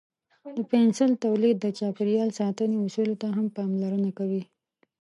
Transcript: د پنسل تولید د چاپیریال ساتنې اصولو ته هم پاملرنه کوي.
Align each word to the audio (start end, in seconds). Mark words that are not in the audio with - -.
د 0.55 0.57
پنسل 0.71 1.11
تولید 1.25 1.55
د 1.59 1.65
چاپیریال 1.79 2.29
ساتنې 2.39 2.77
اصولو 2.85 3.15
ته 3.21 3.27
هم 3.35 3.45
پاملرنه 3.55 4.11
کوي. 4.17 4.43